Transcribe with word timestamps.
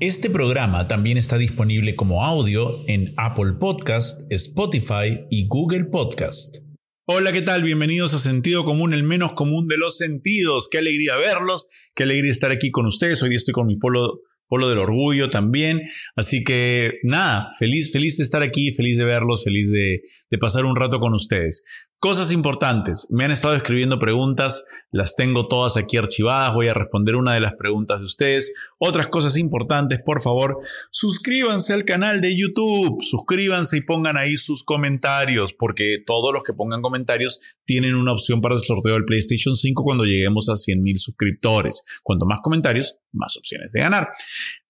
Este 0.00 0.30
programa 0.30 0.86
también 0.86 1.18
está 1.18 1.38
disponible 1.38 1.96
como 1.96 2.24
audio 2.24 2.84
en 2.86 3.14
Apple 3.16 3.54
Podcast, 3.58 4.32
Spotify 4.32 5.24
y 5.28 5.48
Google 5.48 5.86
Podcast. 5.86 6.58
Hola, 7.04 7.32
¿qué 7.32 7.42
tal? 7.42 7.64
Bienvenidos 7.64 8.14
a 8.14 8.20
Sentido 8.20 8.64
Común, 8.64 8.94
el 8.94 9.02
menos 9.02 9.32
común 9.32 9.66
de 9.66 9.76
los 9.76 9.96
sentidos. 9.96 10.68
Qué 10.70 10.78
alegría 10.78 11.16
verlos, 11.16 11.66
qué 11.96 12.04
alegría 12.04 12.30
estar 12.30 12.52
aquí 12.52 12.70
con 12.70 12.86
ustedes. 12.86 13.20
Hoy 13.24 13.34
estoy 13.34 13.50
con 13.50 13.66
mi 13.66 13.76
polo, 13.76 14.20
polo 14.46 14.68
del 14.68 14.78
orgullo 14.78 15.30
también. 15.30 15.80
Así 16.14 16.44
que 16.44 17.00
nada, 17.02 17.48
feliz, 17.58 17.90
feliz 17.90 18.18
de 18.18 18.22
estar 18.22 18.42
aquí, 18.44 18.72
feliz 18.74 18.98
de 18.98 19.04
verlos, 19.04 19.42
feliz 19.42 19.68
de, 19.68 20.02
de 20.30 20.38
pasar 20.38 20.64
un 20.64 20.76
rato 20.76 21.00
con 21.00 21.12
ustedes. 21.12 21.64
Cosas 22.00 22.30
importantes. 22.30 23.08
Me 23.10 23.24
han 23.24 23.32
estado 23.32 23.56
escribiendo 23.56 23.98
preguntas, 23.98 24.64
las 24.92 25.16
tengo 25.16 25.48
todas 25.48 25.76
aquí 25.76 25.96
archivadas, 25.96 26.54
voy 26.54 26.68
a 26.68 26.74
responder 26.74 27.16
una 27.16 27.34
de 27.34 27.40
las 27.40 27.54
preguntas 27.54 27.98
de 27.98 28.04
ustedes. 28.04 28.54
Otras 28.78 29.08
cosas 29.08 29.36
importantes, 29.36 30.00
por 30.04 30.22
favor, 30.22 30.58
suscríbanse 30.92 31.72
al 31.72 31.84
canal 31.84 32.20
de 32.20 32.38
YouTube, 32.38 33.02
suscríbanse 33.02 33.78
y 33.78 33.80
pongan 33.80 34.16
ahí 34.16 34.36
sus 34.36 34.62
comentarios, 34.62 35.54
porque 35.58 35.96
todos 36.06 36.32
los 36.32 36.44
que 36.44 36.52
pongan 36.52 36.82
comentarios 36.82 37.40
tienen 37.64 37.96
una 37.96 38.12
opción 38.12 38.40
para 38.40 38.54
el 38.54 38.60
sorteo 38.60 38.92
del 38.92 39.04
PlayStation 39.04 39.56
5 39.56 39.82
cuando 39.82 40.04
lleguemos 40.04 40.48
a 40.48 40.52
100.000 40.52 40.98
suscriptores. 40.98 41.82
Cuanto 42.04 42.26
más 42.26 42.38
comentarios, 42.44 42.96
más 43.10 43.36
opciones 43.36 43.72
de 43.72 43.80
ganar. 43.80 44.10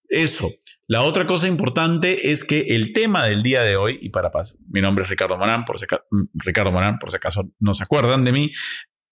Eso. 0.08 0.50
La 0.86 1.02
otra 1.02 1.26
cosa 1.26 1.48
importante 1.48 2.30
es 2.30 2.44
que 2.44 2.60
el 2.68 2.92
tema 2.92 3.26
del 3.26 3.42
día 3.42 3.62
de 3.62 3.76
hoy, 3.76 3.98
y 4.00 4.08
para 4.08 4.30
paz, 4.30 4.56
mi 4.70 4.80
nombre 4.80 5.04
es 5.04 5.10
Ricardo 5.10 5.36
Morán, 5.36 5.64
por 5.64 5.78
si 5.78 5.84
acaso, 5.84 6.04
mm, 6.10 6.22
Ricardo 6.34 6.72
Morán, 6.72 6.98
por 6.98 7.10
si 7.10 7.16
acaso 7.16 7.50
no 7.58 7.74
se 7.74 7.82
acuerdan 7.82 8.24
de 8.24 8.32
mí, 8.32 8.52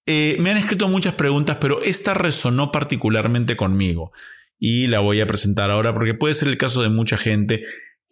eh, 0.06 0.36
me 0.38 0.50
han 0.50 0.56
escrito 0.56 0.88
muchas 0.88 1.14
preguntas, 1.14 1.58
pero 1.60 1.82
esta 1.82 2.14
resonó 2.14 2.70
particularmente 2.70 3.56
conmigo 3.56 4.12
y 4.58 4.86
la 4.86 5.00
voy 5.00 5.20
a 5.20 5.26
presentar 5.26 5.70
ahora 5.70 5.92
porque 5.92 6.14
puede 6.14 6.34
ser 6.34 6.48
el 6.48 6.56
caso 6.56 6.82
de 6.82 6.88
mucha 6.88 7.18
gente 7.18 7.64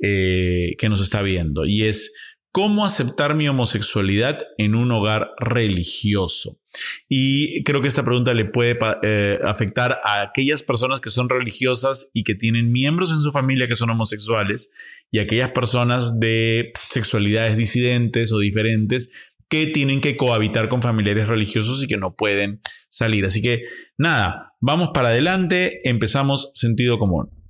eh, 0.03 0.75
que 0.77 0.89
nos 0.89 1.00
está 1.00 1.22
viendo 1.22 1.64
y 1.64 1.84
es 1.84 2.12
cómo 2.50 2.84
aceptar 2.84 3.34
mi 3.34 3.48
homosexualidad 3.48 4.41
en 4.59 4.75
un 4.75 4.91
hogar 4.92 5.31
religioso. 5.39 6.61
Y 7.08 7.62
creo 7.64 7.80
que 7.83 7.89
esta 7.89 8.05
pregunta 8.05 8.34
le 8.34 8.44
puede 8.44 8.78
eh, 9.03 9.39
afectar 9.44 10.00
a 10.05 10.22
aquellas 10.22 10.62
personas 10.62 11.00
que 11.00 11.11
son 11.11 11.28
religiosas 11.28 12.11
y 12.12 12.25
que 12.25 12.34
tienen 12.34 12.72
miembros 12.72 13.12
en 13.12 13.20
su 13.20 13.33
familia 13.33 13.69
que 13.69 13.77
son 13.77 13.91
homosexuales 13.91 14.70
y 15.11 15.19
aquellas 15.19 15.50
personas 15.50 16.19
de 16.19 16.72
sexualidades 16.91 17.56
disidentes 17.56 18.33
o 18.33 18.39
diferentes 18.39 19.33
que 19.48 19.66
tienen 19.66 20.00
que 20.00 20.16
cohabitar 20.16 20.69
con 20.69 20.83
familiares 20.83 21.28
religiosos 21.28 21.83
y 21.83 21.86
que 21.86 21.97
no 21.97 22.14
pueden 22.14 22.61
salir. 22.88 23.25
Así 23.25 23.42
que 23.42 23.64
nada, 23.98 24.55
vamos 24.61 24.91
para 24.92 25.09
adelante, 25.09 25.88
empezamos 25.88 26.50
sentido 26.55 26.98
común. 26.98 27.44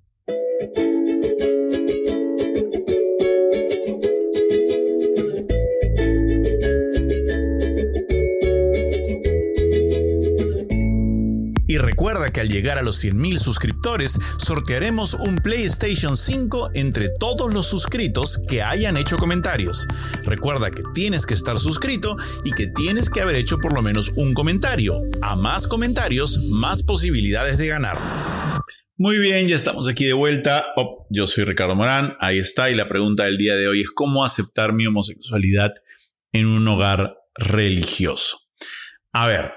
Al 12.45 12.51
llegar 12.51 12.77
a 12.77 12.83
los 12.83 13.03
100.000 13.03 13.39
suscriptores 13.39 14.21
sortearemos 14.37 15.15
un 15.15 15.37
PlayStation 15.37 16.15
5 16.15 16.73
entre 16.75 17.09
todos 17.09 17.55
los 17.55 17.67
suscritos 17.67 18.39
que 18.39 18.63
hayan 18.63 18.99
hecho 18.99 19.17
comentarios. 19.17 19.87
Recuerda 20.27 20.71
que 20.71 20.83
tienes 20.93 21.25
que 21.25 21.33
estar 21.33 21.59
suscrito 21.59 22.17
y 22.45 22.53
que 22.53 22.67
tienes 22.67 23.09
que 23.09 23.23
haber 23.23 23.37
hecho 23.37 23.59
por 23.59 23.73
lo 23.73 23.81
menos 23.81 24.13
un 24.17 24.35
comentario. 24.35 25.01
A 25.23 25.37
más 25.37 25.67
comentarios, 25.67 26.39
más 26.51 26.83
posibilidades 26.83 27.57
de 27.57 27.67
ganar. 27.69 27.97
Muy 28.99 29.19
bien, 29.19 29.49
ya 29.49 29.57
estamos 29.57 29.89
aquí 29.89 30.05
de 30.05 30.13
vuelta. 30.13 30.67
Oh, 30.77 31.07
yo 31.09 31.27
soy 31.27 31.45
Ricardo 31.45 31.75
Morán, 31.75 32.15
ahí 32.21 32.39
está, 32.39 32.71
y 32.71 32.75
la 32.75 32.91
pregunta 32.91 33.25
del 33.25 33.39
día 33.39 33.57
de 33.57 33.69
hoy 33.69 33.81
es 33.81 33.91
cómo 33.91 34.23
aceptar 34.23 34.75
mi 34.75 34.87
homosexualidad 34.87 35.73
en 36.33 36.47
un 36.47 36.69
hogar 36.69 37.17
religioso. 37.37 38.41
A 39.13 39.29
ver, 39.29 39.53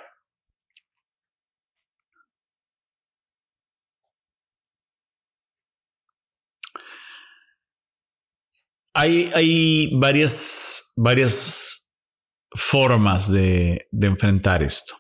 Hay, 8.99 9.91
varias, 9.95 10.95
formas 12.55 13.31
de 13.31 13.87
enfrentar 13.91 14.63
esto. 14.63 14.97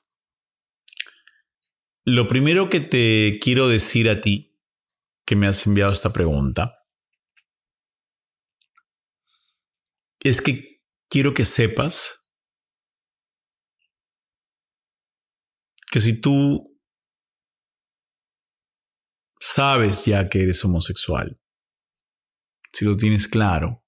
Lo 2.05 2.27
primero 2.27 2.69
que 2.69 2.79
te 2.79 3.39
quiero 3.41 3.67
decir 3.67 4.07
a 4.07 4.21
ti, 4.21 4.55
que 5.25 5.35
me 5.35 5.47
has 5.47 5.65
enviado 5.65 5.91
esta 5.91 6.13
pregunta, 6.13 6.85
es 10.19 10.43
que 10.43 10.83
quiero 11.09 11.33
que 11.33 11.43
sepas 11.43 12.29
que 15.89 15.99
si 15.99 16.21
tú 16.21 16.79
sabes 19.39 20.05
ya 20.05 20.29
que 20.29 20.43
eres 20.43 20.63
homosexual, 20.63 21.41
si 22.71 22.85
lo 22.85 22.95
tienes 22.95 23.27
claro, 23.27 23.86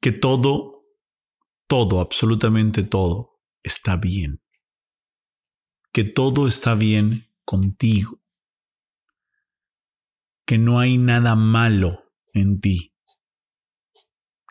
que 0.00 0.12
todo, 0.12 0.84
todo, 1.66 2.00
absolutamente 2.00 2.82
todo 2.82 3.40
está 3.62 3.96
bien. 3.96 4.42
Que 5.92 6.04
todo 6.04 6.46
está 6.46 6.74
bien 6.74 7.34
contigo. 7.44 8.20
Que 10.46 10.58
no 10.58 10.78
hay 10.78 10.98
nada 10.98 11.34
malo 11.34 12.12
en 12.32 12.60
ti. 12.60 12.94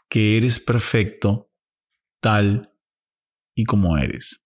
Que 0.10 0.38
eres 0.38 0.60
perfecto 0.60 1.52
tal 2.20 2.74
y 3.56 3.64
como 3.66 3.98
eres. 3.98 4.44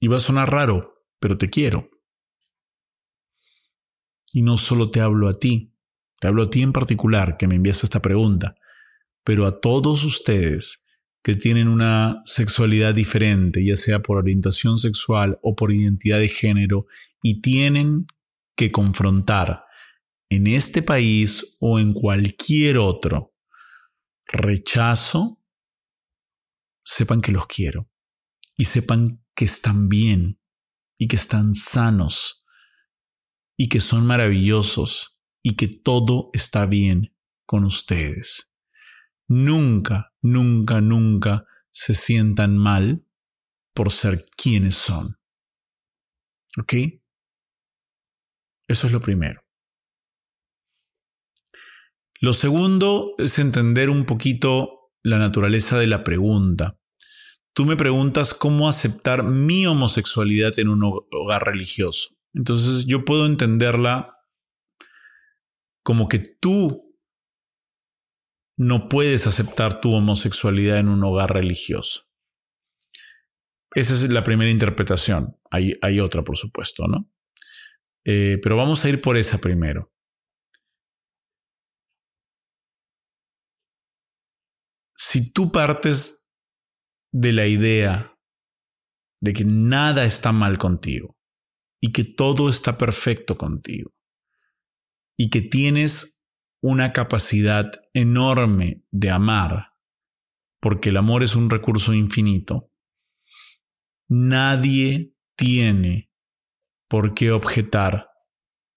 Y 0.00 0.08
va 0.08 0.16
a 0.16 0.20
sonar 0.20 0.50
raro, 0.50 1.06
pero 1.20 1.38
te 1.38 1.48
quiero. 1.48 1.88
Y 4.32 4.42
no 4.42 4.56
solo 4.56 4.90
te 4.90 5.00
hablo 5.00 5.28
a 5.28 5.38
ti, 5.38 5.71
te 6.22 6.28
hablo 6.28 6.44
a 6.44 6.50
ti 6.50 6.62
en 6.62 6.72
particular 6.72 7.36
que 7.36 7.48
me 7.48 7.56
envías 7.56 7.82
esta 7.82 8.00
pregunta, 8.00 8.54
pero 9.24 9.44
a 9.44 9.58
todos 9.58 10.04
ustedes 10.04 10.84
que 11.20 11.34
tienen 11.34 11.66
una 11.66 12.22
sexualidad 12.26 12.94
diferente, 12.94 13.64
ya 13.66 13.76
sea 13.76 14.02
por 14.02 14.18
orientación 14.18 14.78
sexual 14.78 15.40
o 15.42 15.56
por 15.56 15.72
identidad 15.72 16.20
de 16.20 16.28
género, 16.28 16.86
y 17.24 17.40
tienen 17.40 18.06
que 18.56 18.70
confrontar 18.70 19.64
en 20.30 20.46
este 20.46 20.80
país 20.80 21.56
o 21.58 21.80
en 21.80 21.92
cualquier 21.92 22.78
otro 22.78 23.34
rechazo, 24.24 25.42
sepan 26.84 27.20
que 27.20 27.32
los 27.32 27.48
quiero 27.48 27.90
y 28.56 28.66
sepan 28.66 29.24
que 29.34 29.46
están 29.46 29.88
bien 29.88 30.38
y 30.96 31.08
que 31.08 31.16
están 31.16 31.56
sanos 31.56 32.44
y 33.56 33.68
que 33.68 33.80
son 33.80 34.06
maravillosos 34.06 35.11
y 35.42 35.56
que 35.56 35.68
todo 35.68 36.30
está 36.32 36.66
bien 36.66 37.14
con 37.46 37.64
ustedes. 37.64 38.50
Nunca, 39.28 40.12
nunca, 40.20 40.80
nunca 40.80 41.46
se 41.70 41.94
sientan 41.94 42.56
mal 42.56 43.06
por 43.74 43.90
ser 43.90 44.26
quienes 44.36 44.76
son. 44.76 45.18
¿Ok? 46.58 46.74
Eso 48.68 48.86
es 48.86 48.92
lo 48.92 49.00
primero. 49.00 49.42
Lo 52.20 52.32
segundo 52.32 53.14
es 53.18 53.38
entender 53.38 53.90
un 53.90 54.04
poquito 54.06 54.92
la 55.02 55.18
naturaleza 55.18 55.78
de 55.78 55.88
la 55.88 56.04
pregunta. 56.04 56.78
Tú 57.54 57.66
me 57.66 57.76
preguntas 57.76 58.32
cómo 58.32 58.68
aceptar 58.68 59.24
mi 59.24 59.66
homosexualidad 59.66 60.58
en 60.58 60.68
un 60.68 60.84
hogar 60.84 61.44
religioso. 61.44 62.14
Entonces 62.32 62.86
yo 62.86 63.04
puedo 63.04 63.26
entenderla 63.26 64.21
como 65.82 66.08
que 66.08 66.18
tú 66.18 66.96
no 68.56 68.88
puedes 68.88 69.26
aceptar 69.26 69.80
tu 69.80 69.92
homosexualidad 69.92 70.78
en 70.78 70.88
un 70.88 71.02
hogar 71.04 71.32
religioso. 71.32 72.04
Esa 73.74 73.94
es 73.94 74.10
la 74.10 74.22
primera 74.22 74.50
interpretación. 74.50 75.36
Hay, 75.50 75.74
hay 75.80 76.00
otra, 76.00 76.22
por 76.22 76.36
supuesto, 76.36 76.86
¿no? 76.86 77.10
Eh, 78.04 78.38
pero 78.42 78.56
vamos 78.56 78.84
a 78.84 78.88
ir 78.88 79.00
por 79.00 79.16
esa 79.16 79.38
primero. 79.38 79.92
Si 84.96 85.32
tú 85.32 85.50
partes 85.50 86.28
de 87.12 87.32
la 87.32 87.46
idea 87.46 88.16
de 89.20 89.32
que 89.32 89.44
nada 89.44 90.04
está 90.04 90.32
mal 90.32 90.58
contigo 90.58 91.16
y 91.80 91.92
que 91.92 92.04
todo 92.04 92.48
está 92.48 92.78
perfecto 92.78 93.36
contigo, 93.36 93.92
y 95.16 95.30
que 95.30 95.42
tienes 95.42 96.24
una 96.62 96.92
capacidad 96.92 97.70
enorme 97.92 98.84
de 98.90 99.10
amar, 99.10 99.72
porque 100.60 100.90
el 100.90 100.96
amor 100.96 101.22
es 101.22 101.34
un 101.34 101.50
recurso 101.50 101.92
infinito, 101.92 102.72
Nadie 104.14 105.14
tiene 105.38 106.10
por 106.86 107.14
qué 107.14 107.30
objetar 107.30 108.10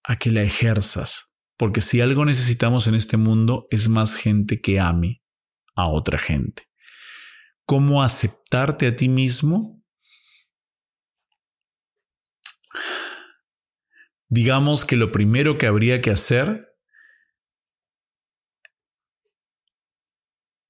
a 0.01 0.17
que 0.17 0.31
la 0.31 0.43
ejerzas, 0.43 1.29
porque 1.57 1.81
si 1.81 1.99
algo 1.99 2.23
necesitamos 2.23 2.87
en 2.87 2.95
este 2.95 3.17
mundo 3.17 3.67
es 3.69 3.89
más 3.89 4.15
gente 4.15 4.61
que 4.61 4.79
ame 4.79 5.21
a 5.75 5.89
otra 5.89 6.19
gente. 6.19 6.69
¿Cómo 7.65 8.01
aceptarte 8.01 8.87
a 8.87 8.95
ti 8.95 9.09
mismo? 9.09 9.83
Digamos 14.29 14.85
que 14.85 14.95
lo 14.95 15.11
primero 15.11 15.57
que 15.57 15.67
habría 15.67 16.01
que 16.01 16.11
hacer 16.11 16.67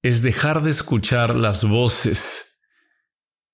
es 0.02 0.22
dejar 0.22 0.62
de 0.62 0.70
escuchar 0.70 1.34
las 1.34 1.68
voces 1.68 2.62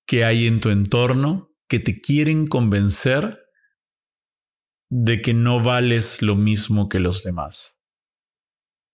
que 0.07 0.25
hay 0.25 0.47
en 0.47 0.61
tu 0.61 0.71
entorno 0.71 1.55
que 1.69 1.79
te 1.79 2.01
quieren 2.01 2.47
convencer 2.47 3.39
de 4.91 5.23
que 5.23 5.33
no 5.33 5.63
vales 5.63 6.21
lo 6.21 6.37
mismo 6.37 6.91
que 6.91 7.01
los 7.01 7.23
demás. 7.23 7.81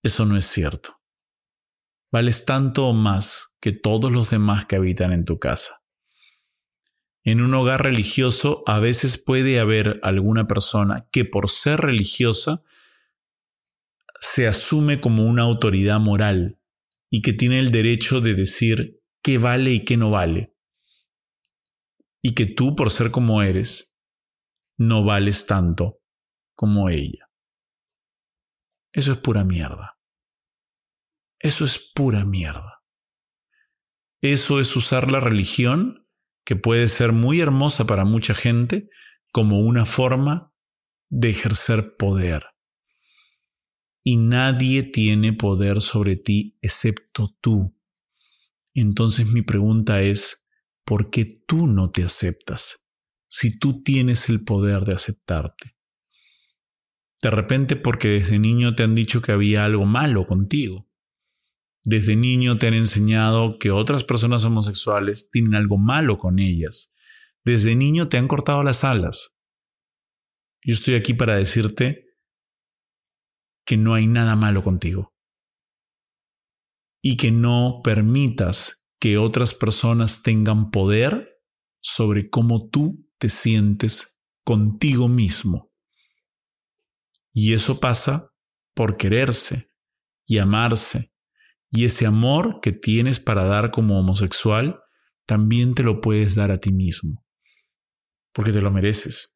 Eso 0.04 0.24
no 0.26 0.36
es 0.36 0.44
cierto. 0.44 1.00
Vales 2.12 2.44
tanto 2.44 2.86
o 2.86 2.92
más 2.92 3.56
que 3.60 3.72
todos 3.72 4.12
los 4.12 4.30
demás 4.30 4.66
que 4.66 4.76
habitan 4.76 5.12
en 5.12 5.24
tu 5.24 5.40
casa. 5.40 5.77
En 7.24 7.40
un 7.40 7.54
hogar 7.54 7.82
religioso 7.82 8.62
a 8.66 8.80
veces 8.80 9.18
puede 9.18 9.60
haber 9.60 10.00
alguna 10.02 10.46
persona 10.46 11.08
que 11.12 11.24
por 11.24 11.50
ser 11.50 11.80
religiosa 11.80 12.62
se 14.20 14.46
asume 14.46 15.00
como 15.00 15.24
una 15.24 15.42
autoridad 15.42 16.00
moral 16.00 16.58
y 17.10 17.22
que 17.22 17.32
tiene 17.32 17.58
el 17.58 17.70
derecho 17.70 18.20
de 18.20 18.34
decir 18.34 19.02
qué 19.22 19.38
vale 19.38 19.72
y 19.72 19.84
qué 19.84 19.96
no 19.96 20.10
vale. 20.10 20.54
Y 22.22 22.34
que 22.34 22.46
tú, 22.46 22.74
por 22.74 22.90
ser 22.90 23.10
como 23.10 23.42
eres, 23.42 23.94
no 24.76 25.04
vales 25.04 25.46
tanto 25.46 26.00
como 26.54 26.88
ella. 26.88 27.30
Eso 28.92 29.12
es 29.12 29.18
pura 29.18 29.44
mierda. 29.44 29.98
Eso 31.38 31.64
es 31.64 31.78
pura 31.78 32.24
mierda. 32.24 32.82
Eso 34.20 34.60
es 34.60 34.74
usar 34.74 35.12
la 35.12 35.20
religión, 35.20 35.97
que 36.48 36.56
puede 36.56 36.88
ser 36.88 37.12
muy 37.12 37.42
hermosa 37.42 37.86
para 37.86 38.06
mucha 38.06 38.32
gente, 38.34 38.88
como 39.32 39.60
una 39.60 39.84
forma 39.84 40.50
de 41.10 41.28
ejercer 41.28 41.96
poder. 41.98 42.46
Y 44.02 44.16
nadie 44.16 44.82
tiene 44.82 45.34
poder 45.34 45.82
sobre 45.82 46.16
ti 46.16 46.56
excepto 46.62 47.36
tú. 47.42 47.76
Entonces 48.72 49.26
mi 49.26 49.42
pregunta 49.42 50.00
es, 50.00 50.48
¿por 50.86 51.10
qué 51.10 51.26
tú 51.46 51.66
no 51.66 51.90
te 51.90 52.02
aceptas? 52.02 52.88
si 53.28 53.58
tú 53.58 53.82
tienes 53.82 54.30
el 54.30 54.42
poder 54.42 54.84
de 54.84 54.94
aceptarte. 54.94 55.76
De 57.20 57.30
repente 57.30 57.76
porque 57.76 58.08
desde 58.08 58.38
niño 58.38 58.74
te 58.74 58.84
han 58.84 58.94
dicho 58.94 59.20
que 59.20 59.32
había 59.32 59.66
algo 59.66 59.84
malo 59.84 60.26
contigo. 60.26 60.87
Desde 61.84 62.16
niño 62.16 62.58
te 62.58 62.66
han 62.66 62.74
enseñado 62.74 63.58
que 63.58 63.70
otras 63.70 64.04
personas 64.04 64.44
homosexuales 64.44 65.30
tienen 65.30 65.54
algo 65.54 65.78
malo 65.78 66.18
con 66.18 66.38
ellas. 66.38 66.92
Desde 67.44 67.74
niño 67.76 68.08
te 68.08 68.18
han 68.18 68.28
cortado 68.28 68.62
las 68.62 68.84
alas. 68.84 69.38
Yo 70.62 70.74
estoy 70.74 70.94
aquí 70.94 71.14
para 71.14 71.36
decirte 71.36 72.08
que 73.64 73.76
no 73.76 73.94
hay 73.94 74.06
nada 74.06 74.34
malo 74.36 74.62
contigo. 74.64 75.14
Y 77.00 77.16
que 77.16 77.30
no 77.30 77.80
permitas 77.84 78.86
que 78.98 79.18
otras 79.18 79.54
personas 79.54 80.22
tengan 80.22 80.70
poder 80.70 81.40
sobre 81.80 82.28
cómo 82.28 82.68
tú 82.68 83.08
te 83.18 83.28
sientes 83.28 84.18
contigo 84.44 85.08
mismo. 85.08 85.72
Y 87.32 87.52
eso 87.52 87.78
pasa 87.78 88.32
por 88.74 88.96
quererse 88.96 89.70
y 90.26 90.38
amarse. 90.38 91.07
Y 91.70 91.84
ese 91.84 92.06
amor 92.06 92.60
que 92.62 92.72
tienes 92.72 93.20
para 93.20 93.44
dar 93.44 93.70
como 93.70 93.98
homosexual, 93.98 94.80
también 95.26 95.74
te 95.74 95.82
lo 95.82 96.00
puedes 96.00 96.34
dar 96.34 96.50
a 96.50 96.58
ti 96.58 96.72
mismo. 96.72 97.24
Porque 98.32 98.52
te 98.52 98.60
lo 98.60 98.70
mereces. 98.70 99.34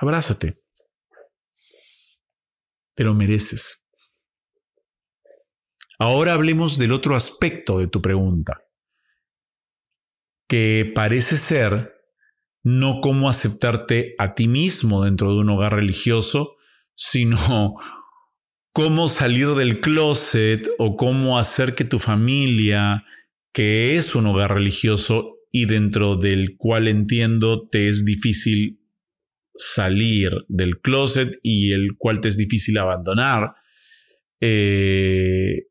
Abrázate. 0.00 0.62
Te 2.94 3.04
lo 3.04 3.14
mereces. 3.14 3.86
Ahora 5.98 6.34
hablemos 6.34 6.78
del 6.78 6.92
otro 6.92 7.16
aspecto 7.16 7.78
de 7.78 7.88
tu 7.88 8.02
pregunta, 8.02 8.62
que 10.46 10.90
parece 10.94 11.38
ser 11.38 11.94
no 12.62 13.00
cómo 13.00 13.30
aceptarte 13.30 14.14
a 14.18 14.34
ti 14.34 14.46
mismo 14.46 15.02
dentro 15.02 15.32
de 15.32 15.38
un 15.38 15.50
hogar 15.50 15.74
religioso, 15.74 16.56
sino 16.94 17.76
cómo 18.76 19.08
salir 19.08 19.48
del 19.54 19.80
closet 19.80 20.68
o 20.76 20.98
cómo 20.98 21.38
hacer 21.38 21.74
que 21.74 21.86
tu 21.86 21.98
familia, 21.98 23.06
que 23.54 23.96
es 23.96 24.14
un 24.14 24.26
hogar 24.26 24.52
religioso 24.52 25.38
y 25.50 25.64
dentro 25.64 26.16
del 26.16 26.58
cual 26.58 26.86
entiendo 26.86 27.66
te 27.70 27.88
es 27.88 28.04
difícil 28.04 28.78
salir 29.54 30.44
del 30.48 30.78
closet 30.82 31.38
y 31.42 31.72
el 31.72 31.96
cual 31.96 32.20
te 32.20 32.28
es 32.28 32.36
difícil 32.36 32.76
abandonar, 32.76 33.54
eh, 34.42 35.68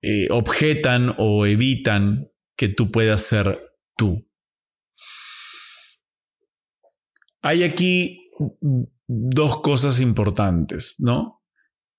eh, 0.00 0.28
objetan 0.30 1.14
o 1.18 1.44
evitan 1.44 2.30
que 2.56 2.68
tú 2.68 2.90
puedas 2.90 3.20
ser 3.20 3.60
tú. 3.98 4.26
Hay 7.42 7.64
aquí 7.64 8.30
dos 9.12 9.60
cosas 9.60 10.00
importantes, 10.00 10.94
¿no? 11.00 11.42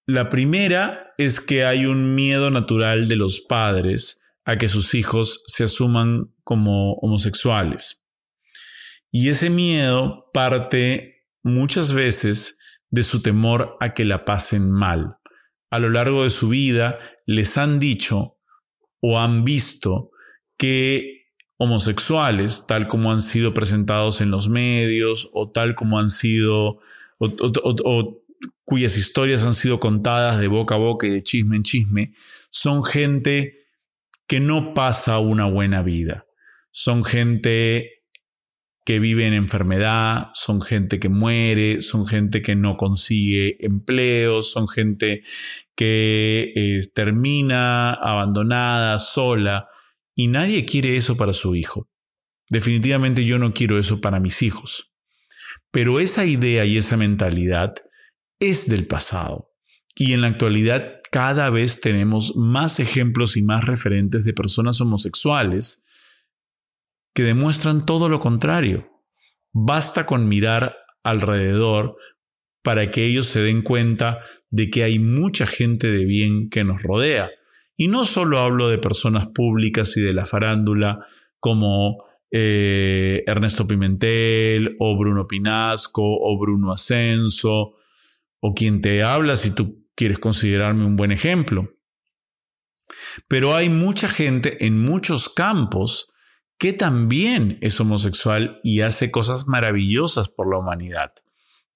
La 0.08 0.30
primera 0.30 1.13
es 1.18 1.42
que 1.42 1.66
hay 1.66 1.86
un 1.86 2.16
miedo 2.16 2.50
natural 2.52 3.10
de 3.10 3.18
los 3.18 3.42
padres 3.42 4.22
a 4.46 4.58
que 4.58 4.69
sus 4.69 4.96
hijos 4.96 5.44
se 5.46 5.66
asuman 5.66 6.34
como 6.46 6.94
homosexuales. 6.96 8.06
Y 9.12 9.28
ese 9.28 9.50
miedo 9.50 10.30
parte 10.34 11.25
muchas 11.44 11.92
veces 11.92 12.58
de 12.90 13.04
su 13.04 13.22
temor 13.22 13.75
a 13.81 13.94
que 13.94 14.06
la 14.06 14.24
pasen 14.24 14.72
mal. 14.72 15.18
A 15.69 15.80
lo 15.80 15.90
largo 15.90 16.24
de 16.24 16.30
su 16.30 16.48
vida 16.48 16.98
les 17.25 17.58
han 17.58 17.80
dicho 17.80 18.38
o 19.02 19.19
han 19.19 19.44
visto 19.44 20.12
que 20.58 21.21
homosexuales, 21.62 22.66
tal 22.66 22.88
como 22.88 23.12
han 23.12 23.22
sido 23.22 23.54
presentados 23.54 24.20
en 24.20 24.32
los 24.32 24.50
medios 24.50 25.30
o 25.32 25.51
tal 25.51 25.75
como 25.75 26.00
han 26.00 26.10
sido, 26.10 26.80
o, 27.20 28.24
cuyas 28.65 28.98
historias 28.98 29.44
han 29.44 29.53
sido 29.53 29.80
contadas 29.80 30.39
de 30.39 30.48
boca 30.48 30.74
a 30.74 30.80
boca 30.80 31.06
y 31.06 31.12
de 31.12 31.22
chisme 31.22 31.58
en 31.58 31.62
chisme, 31.62 32.13
son 32.50 32.84
gente 32.84 33.60
que 34.25 34.39
no 34.39 34.74
pasa 34.74 35.20
una 35.20 35.46
buena 35.46 35.84
vida. 35.84 36.25
Son 36.72 37.03
gente 37.03 37.91
que 38.84 38.98
vive 38.98 39.27
en 39.27 39.36
enfermedad, 39.36 40.30
son 40.34 40.62
gente 40.62 41.00
que 41.00 41.10
muere, 41.10 41.84
son 41.84 42.08
gente 42.08 42.41
que 42.41 42.56
no 42.56 42.75
consigue 42.75 43.63
empleo, 43.63 44.41
son 44.41 44.68
gente 44.68 45.22
que 45.75 46.53
eh, 46.56 46.80
termina 46.96 47.94
abandonada, 47.94 48.98
sola. 48.98 49.68
Y 50.15 50.27
nadie 50.27 50.65
quiere 50.65 50.98
eso 50.98 51.18
para 51.18 51.34
su 51.34 51.56
hijo. 51.56 51.88
Definitivamente 52.50 53.24
yo 53.24 53.39
no 53.39 53.53
quiero 53.53 53.80
eso 53.80 54.01
para 54.01 54.20
mis 54.20 54.41
hijos. 54.41 54.91
Pero 55.72 56.00
esa 56.00 56.25
idea 56.25 56.65
y 56.65 56.77
esa 56.77 56.98
mentalidad 56.98 57.74
es 58.39 58.70
del 58.70 58.88
pasado. 58.88 59.51
Y 59.96 60.13
en 60.13 60.22
la 60.22 60.27
actualidad 60.27 61.00
cada 61.12 61.50
vez 61.50 61.82
tenemos 61.82 62.36
más 62.36 62.80
ejemplos 62.80 63.38
y 63.38 63.44
más 63.44 63.65
referentes 63.65 64.24
de 64.25 64.34
personas 64.34 64.80
homosexuales 64.82 65.84
que 67.13 67.24
demuestran 67.24 67.86
todo 67.86 68.10
lo 68.10 68.20
contrario. 68.20 68.89
Basta 69.53 70.06
con 70.06 70.27
mirar 70.27 70.77
alrededor 71.03 71.98
para 72.63 72.91
que 72.91 73.06
ellos 73.06 73.27
se 73.27 73.41
den 73.41 73.62
cuenta 73.62 74.20
de 74.50 74.70
que 74.70 74.84
hay 74.84 75.00
mucha 75.00 75.48
gente 75.48 75.91
de 75.91 76.06
bien 76.06 76.50
que 76.50 76.63
nos 76.63 76.82
rodea 76.82 77.32
y 77.78 77.88
no 77.88 78.06
solo 78.06 78.40
hablo 78.40 78.70
de 78.70 78.78
personas 78.78 79.28
públicas 79.28 79.96
y 79.98 80.01
de 80.01 80.13
la 80.13 80.25
farándula 80.25 81.06
como 81.40 81.98
eh, 82.32 83.24
Ernesto 83.28 83.68
Pimentel 83.68 84.75
o 84.80 84.98
Bruno 84.98 85.28
Pinasco 85.28 86.04
o 86.04 86.40
Bruno 86.40 86.72
Ascenso 86.72 87.75
o 88.40 88.54
quien 88.54 88.82
te 88.82 89.04
habla 89.04 89.36
si 89.36 89.54
tú 89.54 89.86
quieres 89.96 90.20
considerarme 90.20 90.86
un 90.86 90.96
buen 90.96 91.12
ejemplo. 91.12 91.70
Pero 93.28 93.56
hay 93.56 93.70
mucha 93.70 94.08
gente 94.08 94.66
en 94.66 94.80
muchos 94.80 95.30
campos 95.30 96.12
que 96.58 96.74
también 96.74 97.58
es 97.62 97.80
homosexual 97.80 98.60
y 98.63 98.82
hace 98.82 99.12
cosas 99.12 99.48
maravillosas 99.48 100.30
por 100.30 100.50
la 100.50 100.60
humanidad. 100.60 101.13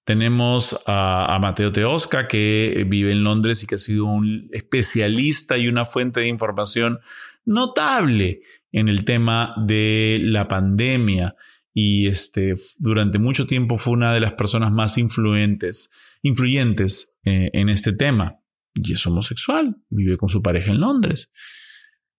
Tenemos 0.06 0.80
a, 0.86 1.36
Mateo 1.42 1.72
Teosca, 1.72 2.28
que 2.28 2.86
vive 2.86 3.10
en 3.10 3.24
Londres 3.24 3.64
y 3.64 3.66
que 3.66 3.74
ha 3.74 3.78
sido 3.78 4.04
un 4.04 4.48
especialista 4.52 5.58
y 5.58 5.66
una 5.66 5.84
fuente 5.84 6.20
de 6.20 6.28
información 6.28 7.00
notable 7.44 8.42
en 8.70 8.88
el 8.88 9.04
tema 9.04 9.52
de 9.66 10.20
la 10.22 10.46
pandemia 10.46 11.34
y 11.74 12.06
este, 12.06 12.54
durante 12.78 13.18
mucho 13.18 13.48
tiempo 13.48 13.78
fue 13.78 13.94
una 13.94 14.14
de 14.14 14.20
las 14.20 14.34
personas 14.34 14.70
más 14.70 14.96
influentes, 14.96 15.90
influyentes 16.22 17.18
eh, 17.24 17.50
en 17.52 17.68
este 17.68 17.92
tema. 17.92 18.38
Y 18.74 18.92
es 18.92 19.04
homosexual, 19.08 19.76
vive 19.90 20.16
con 20.18 20.28
su 20.28 20.40
pareja 20.40 20.70
en 20.70 20.78
Londres. 20.78 21.32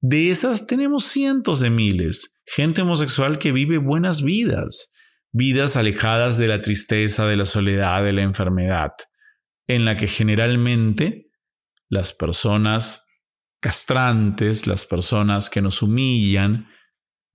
De 0.01 0.29
esas 0.29 0.67
tenemos 0.67 1.06
cientos 1.06 1.62
de 1.62 1.70
miles, 1.70 2.38
gente 2.46 2.82
homosexual 2.82 3.39
que 3.39 3.53
vive 3.53 3.77
buenas 3.77 4.24
vidas, 4.24 4.91
vidas 5.31 5.77
alejadas 5.77 6.38
de 6.38 6.48
la 6.48 6.62
tristeza, 6.62 7.27
de 7.27 7.38
la 7.38 7.46
soledad, 7.46 8.03
de 8.03 8.13
la 8.13 8.22
enfermedad, 8.22 8.91
en 9.67 9.86
la 9.86 9.98
que 9.98 10.07
generalmente 10.07 11.29
las 11.89 12.13
personas 12.13 13.05
castrantes, 13.60 14.67
las 14.67 14.86
personas 14.86 15.50
que 15.50 15.62
nos 15.62 15.81
humillan, 15.81 16.67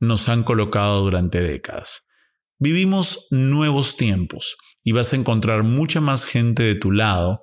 nos 0.00 0.28
han 0.28 0.42
colocado 0.42 1.02
durante 1.02 1.40
décadas. 1.40 2.06
Vivimos 2.58 3.26
nuevos 3.30 3.96
tiempos 3.96 4.56
y 4.84 4.92
vas 4.92 5.12
a 5.12 5.16
encontrar 5.16 5.62
mucha 5.62 6.00
más 6.00 6.24
gente 6.24 6.62
de 6.62 6.74
tu 6.74 6.90
lado 6.90 7.42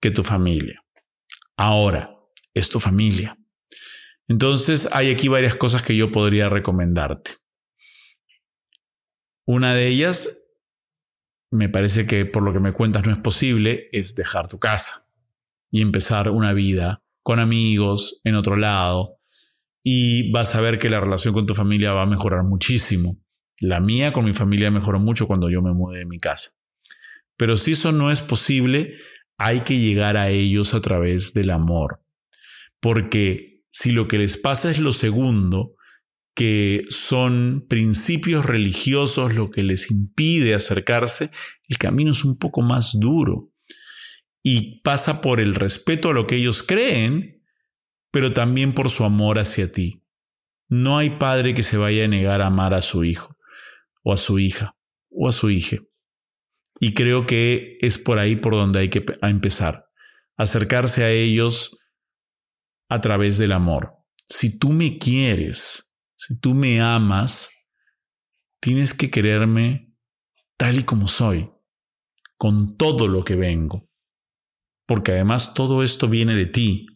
que 0.00 0.10
tu 0.10 0.22
familia. 0.22 0.82
Ahora, 1.56 2.10
es 2.54 2.70
tu 2.70 2.80
familia. 2.80 3.36
Entonces 4.28 4.88
hay 4.92 5.10
aquí 5.10 5.28
varias 5.28 5.56
cosas 5.56 5.82
que 5.82 5.96
yo 5.96 6.10
podría 6.12 6.48
recomendarte. 6.48 7.32
Una 9.48 9.72
de 9.72 9.88
ellas, 9.88 10.44
me 11.50 11.70
parece 11.70 12.06
que 12.06 12.26
por 12.26 12.42
lo 12.42 12.52
que 12.52 12.60
me 12.60 12.74
cuentas 12.74 13.06
no 13.06 13.12
es 13.12 13.18
posible, 13.18 13.88
es 13.92 14.14
dejar 14.14 14.46
tu 14.46 14.58
casa 14.58 15.08
y 15.70 15.80
empezar 15.80 16.28
una 16.28 16.52
vida 16.52 17.02
con 17.22 17.38
amigos 17.38 18.20
en 18.24 18.34
otro 18.34 18.56
lado. 18.56 19.16
Y 19.82 20.30
vas 20.32 20.54
a 20.54 20.60
ver 20.60 20.78
que 20.78 20.90
la 20.90 21.00
relación 21.00 21.32
con 21.32 21.46
tu 21.46 21.54
familia 21.54 21.94
va 21.94 22.02
a 22.02 22.06
mejorar 22.06 22.44
muchísimo. 22.44 23.16
La 23.58 23.80
mía 23.80 24.12
con 24.12 24.26
mi 24.26 24.34
familia 24.34 24.70
mejoró 24.70 25.00
mucho 25.00 25.26
cuando 25.26 25.48
yo 25.48 25.62
me 25.62 25.72
mudé 25.72 26.00
de 26.00 26.04
mi 26.04 26.18
casa. 26.18 26.50
Pero 27.38 27.56
si 27.56 27.72
eso 27.72 27.90
no 27.90 28.12
es 28.12 28.20
posible, 28.20 28.98
hay 29.38 29.60
que 29.60 29.78
llegar 29.78 30.18
a 30.18 30.28
ellos 30.28 30.74
a 30.74 30.82
través 30.82 31.32
del 31.32 31.52
amor. 31.52 32.02
Porque 32.80 33.62
si 33.70 33.92
lo 33.92 34.08
que 34.08 34.18
les 34.18 34.36
pasa 34.36 34.70
es 34.70 34.78
lo 34.78 34.92
segundo, 34.92 35.74
que 36.38 36.84
son 36.88 37.66
principios 37.68 38.46
religiosos 38.46 39.34
lo 39.34 39.50
que 39.50 39.64
les 39.64 39.90
impide 39.90 40.54
acercarse, 40.54 41.32
el 41.66 41.78
camino 41.78 42.12
es 42.12 42.24
un 42.24 42.38
poco 42.38 42.62
más 42.62 42.92
duro. 42.96 43.50
Y 44.40 44.80
pasa 44.82 45.20
por 45.20 45.40
el 45.40 45.56
respeto 45.56 46.10
a 46.10 46.12
lo 46.12 46.28
que 46.28 46.36
ellos 46.36 46.62
creen, 46.62 47.42
pero 48.12 48.34
también 48.34 48.72
por 48.72 48.88
su 48.88 49.02
amor 49.02 49.40
hacia 49.40 49.72
ti. 49.72 50.04
No 50.68 50.96
hay 50.96 51.18
padre 51.18 51.54
que 51.54 51.64
se 51.64 51.76
vaya 51.76 52.04
a 52.04 52.08
negar 52.08 52.40
a 52.40 52.46
amar 52.46 52.72
a 52.72 52.82
su 52.82 53.02
hijo 53.02 53.36
o 54.04 54.12
a 54.12 54.16
su 54.16 54.38
hija 54.38 54.76
o 55.10 55.26
a 55.26 55.32
su 55.32 55.50
hija. 55.50 55.78
Y 56.78 56.94
creo 56.94 57.26
que 57.26 57.78
es 57.80 57.98
por 57.98 58.20
ahí 58.20 58.36
por 58.36 58.52
donde 58.52 58.78
hay 58.78 58.90
que 58.90 59.04
empezar. 59.22 59.86
Acercarse 60.36 61.02
a 61.02 61.10
ellos 61.10 61.76
a 62.88 63.00
través 63.00 63.38
del 63.38 63.50
amor. 63.50 63.94
Si 64.28 64.56
tú 64.60 64.72
me 64.72 64.98
quieres, 64.98 65.87
si 66.18 66.36
tú 66.36 66.52
me 66.52 66.80
amas, 66.80 67.48
tienes 68.60 68.92
que 68.92 69.08
quererme 69.08 69.94
tal 70.56 70.80
y 70.80 70.82
como 70.82 71.06
soy, 71.06 71.48
con 72.36 72.76
todo 72.76 73.06
lo 73.06 73.24
que 73.24 73.36
vengo. 73.36 73.88
Porque 74.84 75.12
además 75.12 75.54
todo 75.54 75.84
esto 75.84 76.08
viene 76.08 76.34
de 76.34 76.46
ti. 76.46 76.86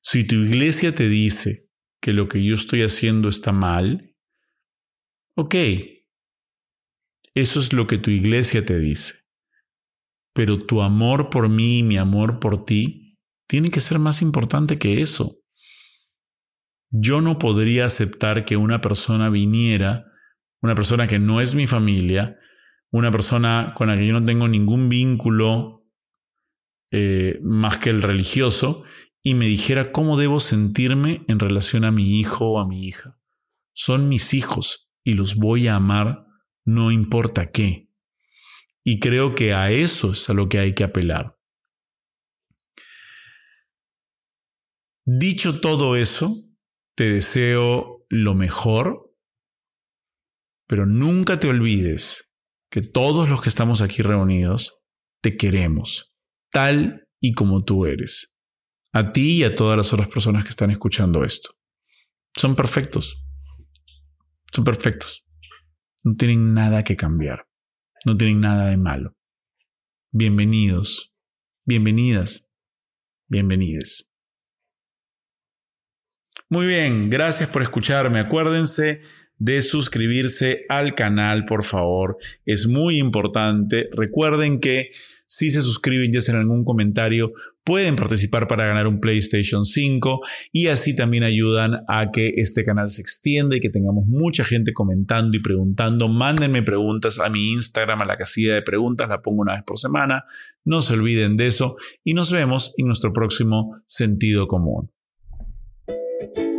Si 0.00 0.24
tu 0.24 0.36
iglesia 0.36 0.94
te 0.94 1.08
dice 1.08 1.68
que 2.00 2.12
lo 2.12 2.28
que 2.28 2.44
yo 2.44 2.54
estoy 2.54 2.82
haciendo 2.82 3.28
está 3.28 3.50
mal, 3.50 4.14
ok, 5.34 5.54
eso 7.34 7.58
es 7.58 7.72
lo 7.72 7.88
que 7.88 7.98
tu 7.98 8.12
iglesia 8.12 8.64
te 8.64 8.78
dice. 8.78 9.24
Pero 10.32 10.64
tu 10.64 10.82
amor 10.82 11.30
por 11.30 11.48
mí 11.48 11.78
y 11.78 11.82
mi 11.82 11.98
amor 11.98 12.38
por 12.38 12.64
ti 12.64 13.18
tiene 13.48 13.70
que 13.70 13.80
ser 13.80 13.98
más 13.98 14.22
importante 14.22 14.78
que 14.78 15.02
eso. 15.02 15.39
Yo 16.90 17.20
no 17.20 17.38
podría 17.38 17.86
aceptar 17.86 18.44
que 18.44 18.56
una 18.56 18.80
persona 18.80 19.30
viniera, 19.30 20.06
una 20.60 20.74
persona 20.74 21.06
que 21.06 21.18
no 21.18 21.40
es 21.40 21.54
mi 21.54 21.66
familia, 21.66 22.36
una 22.90 23.10
persona 23.10 23.74
con 23.76 23.88
la 23.88 23.96
que 23.96 24.06
yo 24.06 24.12
no 24.12 24.24
tengo 24.24 24.48
ningún 24.48 24.88
vínculo 24.88 25.86
eh, 26.90 27.38
más 27.42 27.78
que 27.78 27.90
el 27.90 28.02
religioso, 28.02 28.82
y 29.22 29.34
me 29.34 29.46
dijera 29.46 29.92
cómo 29.92 30.16
debo 30.16 30.40
sentirme 30.40 31.24
en 31.28 31.38
relación 31.38 31.84
a 31.84 31.92
mi 31.92 32.18
hijo 32.18 32.46
o 32.46 32.60
a 32.60 32.66
mi 32.66 32.86
hija. 32.86 33.18
Son 33.72 34.08
mis 34.08 34.34
hijos 34.34 34.90
y 35.04 35.14
los 35.14 35.36
voy 35.36 35.68
a 35.68 35.76
amar 35.76 36.26
no 36.64 36.90
importa 36.90 37.50
qué. 37.50 37.88
Y 38.84 38.98
creo 38.98 39.34
que 39.34 39.52
a 39.52 39.70
eso 39.70 40.12
es 40.12 40.28
a 40.30 40.34
lo 40.34 40.48
que 40.48 40.58
hay 40.58 40.74
que 40.74 40.84
apelar. 40.84 41.38
Dicho 45.04 45.60
todo 45.60 45.96
eso, 45.96 46.49
te 47.00 47.10
deseo 47.10 48.04
lo 48.10 48.34
mejor, 48.34 49.16
pero 50.66 50.84
nunca 50.84 51.40
te 51.40 51.48
olvides 51.48 52.30
que 52.70 52.82
todos 52.82 53.30
los 53.30 53.40
que 53.40 53.48
estamos 53.48 53.80
aquí 53.80 54.02
reunidos 54.02 54.74
te 55.22 55.38
queremos, 55.38 56.12
tal 56.50 57.08
y 57.18 57.32
como 57.32 57.64
tú 57.64 57.86
eres. 57.86 58.36
A 58.92 59.12
ti 59.12 59.38
y 59.38 59.44
a 59.44 59.54
todas 59.54 59.78
las 59.78 59.94
otras 59.94 60.08
personas 60.10 60.44
que 60.44 60.50
están 60.50 60.70
escuchando 60.70 61.24
esto. 61.24 61.56
Son 62.36 62.54
perfectos. 62.54 63.24
Son 64.52 64.62
perfectos. 64.62 65.24
No 66.04 66.16
tienen 66.16 66.52
nada 66.52 66.84
que 66.84 66.96
cambiar. 66.96 67.48
No 68.04 68.14
tienen 68.14 68.40
nada 68.40 68.66
de 68.66 68.76
malo. 68.76 69.16
Bienvenidos. 70.12 71.14
Bienvenidas. 71.64 72.46
Bienvenides. 73.26 74.09
Muy 76.52 76.66
bien, 76.66 77.10
gracias 77.10 77.48
por 77.48 77.62
escucharme. 77.62 78.18
Acuérdense 78.18 79.02
de 79.38 79.62
suscribirse 79.62 80.64
al 80.68 80.96
canal, 80.96 81.44
por 81.44 81.62
favor. 81.62 82.16
Es 82.44 82.66
muy 82.66 82.98
importante. 82.98 83.88
Recuerden 83.92 84.58
que 84.58 84.90
si 85.26 85.50
se 85.50 85.62
suscriben 85.62 86.10
y 86.12 86.16
hacen 86.16 86.34
algún 86.34 86.64
comentario, 86.64 87.30
pueden 87.62 87.94
participar 87.94 88.48
para 88.48 88.66
ganar 88.66 88.88
un 88.88 88.98
PlayStation 88.98 89.64
5 89.64 90.22
y 90.50 90.66
así 90.66 90.96
también 90.96 91.22
ayudan 91.22 91.84
a 91.86 92.10
que 92.10 92.32
este 92.38 92.64
canal 92.64 92.90
se 92.90 93.02
extienda 93.02 93.54
y 93.54 93.60
que 93.60 93.70
tengamos 93.70 94.06
mucha 94.06 94.44
gente 94.44 94.72
comentando 94.72 95.36
y 95.36 95.40
preguntando. 95.40 96.08
Mándenme 96.08 96.64
preguntas 96.64 97.20
a 97.20 97.30
mi 97.30 97.52
Instagram, 97.52 98.02
a 98.02 98.06
la 98.06 98.16
casilla 98.16 98.54
de 98.54 98.62
preguntas, 98.62 99.08
la 99.08 99.22
pongo 99.22 99.42
una 99.42 99.54
vez 99.54 99.62
por 99.64 99.78
semana. 99.78 100.24
No 100.64 100.82
se 100.82 100.94
olviden 100.94 101.36
de 101.36 101.46
eso 101.46 101.76
y 102.02 102.14
nos 102.14 102.32
vemos 102.32 102.74
en 102.76 102.86
nuestro 102.86 103.12
próximo 103.12 103.80
sentido 103.86 104.48
común. 104.48 104.90
Thank 106.20 106.38
you. 106.38 106.49